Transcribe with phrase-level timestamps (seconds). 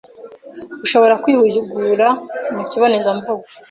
[0.85, 2.07] ushobora kwihugura
[2.55, 3.45] mu kibonezamvugo